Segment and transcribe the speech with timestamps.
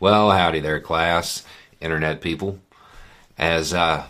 [0.00, 1.44] Well, howdy there, class,
[1.78, 2.58] internet people.
[3.36, 4.06] As uh,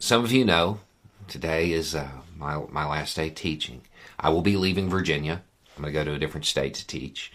[0.00, 0.80] some of you know,
[1.28, 3.82] today is uh, my my last day teaching.
[4.18, 5.42] I will be leaving Virginia.
[5.76, 7.32] I'm going to go to a different state to teach,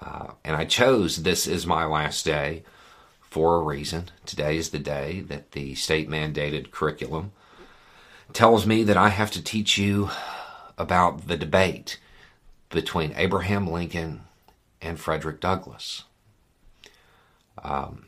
[0.00, 2.64] uh, and I chose this is my last day
[3.20, 4.06] for a reason.
[4.26, 7.30] Today is the day that the state mandated curriculum
[8.32, 10.10] tells me that I have to teach you
[10.76, 12.00] about the debate
[12.70, 14.22] between Abraham Lincoln
[14.82, 16.02] and Frederick Douglass.
[17.62, 18.06] Um,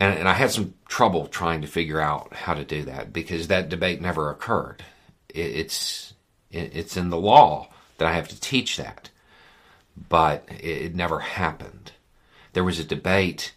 [0.00, 3.48] and, and I had some trouble trying to figure out how to do that because
[3.48, 4.84] that debate never occurred.
[5.28, 6.14] It, it's
[6.50, 9.10] it, it's in the law that I have to teach that,
[10.08, 11.92] but it, it never happened.
[12.52, 13.52] There was a debate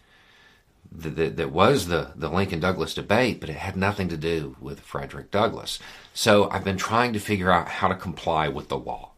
[0.90, 4.56] that, that, that was the, the Lincoln Douglas debate, but it had nothing to do
[4.60, 5.78] with Frederick Douglass.
[6.12, 9.10] So I've been trying to figure out how to comply with the law.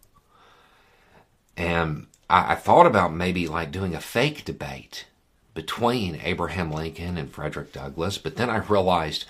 [1.57, 5.07] And I, I thought about maybe like doing a fake debate
[5.55, 9.25] between Abraham Lincoln and Frederick Douglass, but then I realized,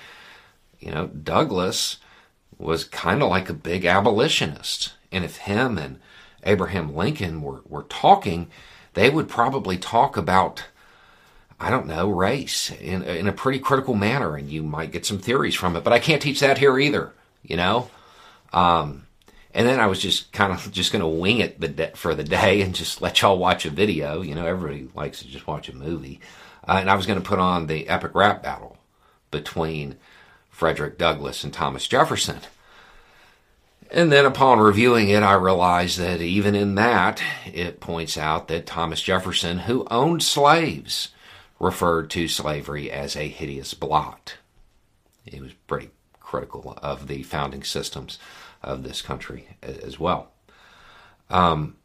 [0.81, 1.99] you know, Douglass
[2.59, 4.95] was kind of like a big abolitionist.
[5.13, 5.99] And if him and
[6.45, 8.49] Abraham Lincoln were, were talking,
[8.95, 10.65] they would probably talk about,
[11.61, 15.19] I don't know, race in, in a pretty critical manner, and you might get some
[15.19, 15.85] theories from it.
[15.85, 17.91] But I can't teach that here either, you know?
[18.53, 19.07] Um,
[19.55, 22.25] and then I was just kind of just going to wing it the for the
[22.25, 24.21] day and just let y'all watch a video.
[24.21, 26.21] You know, everybody likes to just watch a movie.
[26.67, 28.79] Uh, and I was going to put on the epic rap battle
[29.31, 29.97] between
[30.51, 32.41] Frederick Douglass and Thomas Jefferson.
[33.91, 38.67] And then upon reviewing it, I realized that even in that, it points out that
[38.67, 41.11] Thomas Jefferson, who owned slaves,
[41.61, 44.37] referred to slavery as a hideous blot.
[45.25, 45.91] It was pretty
[46.35, 48.19] critical of the founding systems
[48.61, 50.33] of this country as well.
[51.31, 51.77] Um,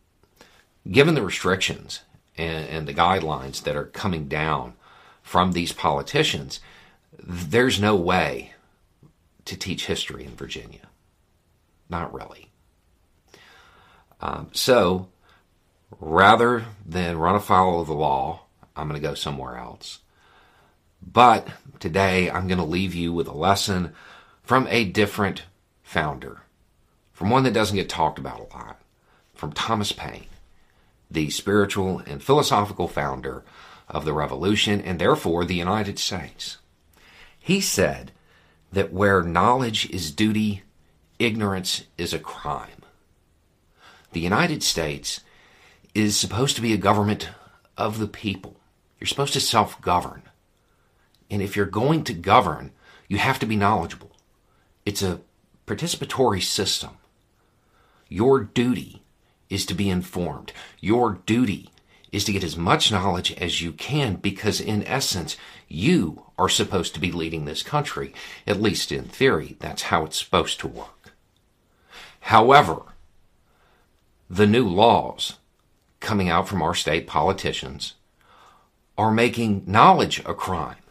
[0.89, 2.01] given the restrictions
[2.35, 4.73] and, and the guidelines that are coming down
[5.21, 6.59] from these politicians,
[7.21, 8.53] there's no way
[9.45, 10.89] to teach history in Virginia.
[11.87, 12.49] Not really.
[14.19, 15.09] Um, so,
[15.99, 18.45] rather than run afoul of the law,
[18.75, 19.99] I'm going to go somewhere else.
[21.01, 21.47] But
[21.79, 23.93] today, I'm going to leave you with a lesson
[24.49, 25.43] from a different
[25.83, 26.41] founder
[27.13, 28.81] from one that doesn't get talked about a lot,
[29.35, 30.25] from Thomas Paine,
[31.11, 33.43] the spiritual and philosophical founder
[33.87, 36.57] of the Revolution and therefore the United States.
[37.37, 38.11] He said
[38.73, 40.63] that where knowledge is duty,
[41.19, 42.81] ignorance is a crime.
[44.13, 45.21] The United States
[45.93, 47.29] is supposed to be a government
[47.77, 48.55] of the people.
[48.99, 50.23] You're supposed to self govern.
[51.29, 52.71] And if you're going to govern,
[53.07, 54.08] you have to be knowledgeable.
[54.89, 55.21] It's a
[55.67, 56.97] participatory system.
[58.07, 59.03] Your duty
[59.47, 60.51] is to be informed.
[60.79, 61.69] Your duty
[62.11, 66.95] is to get as much knowledge as you can because, in essence, you are supposed
[66.95, 68.15] to be leading this country.
[68.47, 71.13] At least in theory, that's how it's supposed to work.
[72.21, 72.81] However,
[74.27, 75.33] the new laws
[75.99, 77.93] coming out from our state politicians
[78.97, 80.81] are making knowledge a crime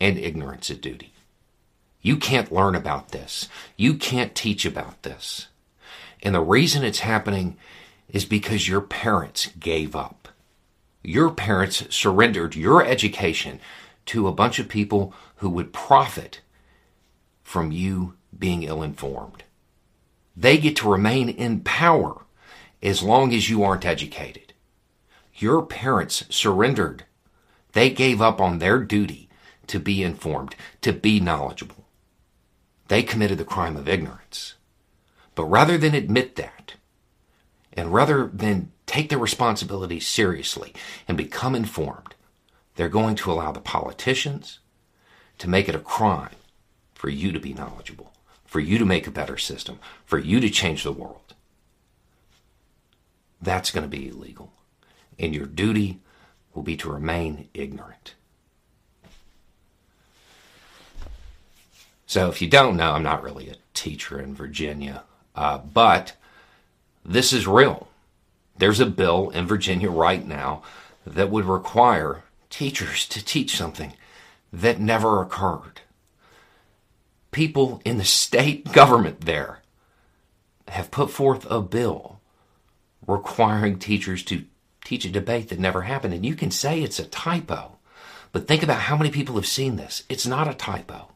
[0.00, 1.12] and ignorance a duty.
[2.06, 3.48] You can't learn about this.
[3.76, 5.48] You can't teach about this.
[6.22, 7.56] And the reason it's happening
[8.08, 10.28] is because your parents gave up.
[11.02, 13.58] Your parents surrendered your education
[14.04, 16.42] to a bunch of people who would profit
[17.42, 19.42] from you being ill informed.
[20.36, 22.22] They get to remain in power
[22.80, 24.52] as long as you aren't educated.
[25.34, 27.04] Your parents surrendered.
[27.72, 29.28] They gave up on their duty
[29.66, 31.85] to be informed, to be knowledgeable.
[32.88, 34.54] They committed the crime of ignorance.
[35.34, 36.74] But rather than admit that,
[37.72, 40.72] and rather than take their responsibility seriously
[41.06, 42.14] and become informed,
[42.76, 44.60] they're going to allow the politicians
[45.38, 46.36] to make it a crime
[46.94, 48.12] for you to be knowledgeable,
[48.44, 51.34] for you to make a better system, for you to change the world.
[53.40, 54.52] That's going to be illegal.
[55.18, 56.00] And your duty
[56.54, 58.14] will be to remain ignorant.
[62.06, 65.02] So if you don't know, I'm not really a teacher in Virginia.
[65.34, 66.14] Uh, but
[67.04, 67.88] this is real.
[68.56, 70.62] There's a bill in Virginia right now
[71.06, 73.92] that would require teachers to teach something
[74.52, 75.82] that never occurred.
[77.32, 79.60] People in the state government there
[80.68, 82.20] have put forth a bill
[83.06, 84.44] requiring teachers to
[84.84, 86.14] teach a debate that never happened.
[86.14, 87.76] And you can say it's a typo,
[88.32, 90.04] but think about how many people have seen this.
[90.08, 91.08] It's not a typo.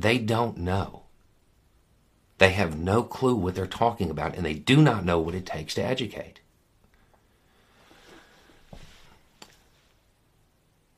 [0.00, 1.04] They don't know.
[2.38, 5.44] They have no clue what they're talking about, and they do not know what it
[5.44, 6.40] takes to educate.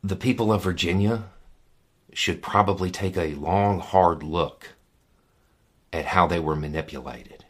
[0.03, 1.25] the people of Virginia
[2.13, 4.71] should probably take a long, hard look
[5.93, 7.45] at how they were manipulated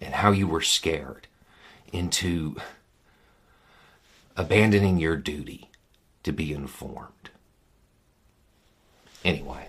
[0.00, 1.28] and how you were scared
[1.92, 2.56] into
[4.36, 5.70] abandoning your duty
[6.22, 7.30] to be informed.
[9.24, 9.68] Anyway,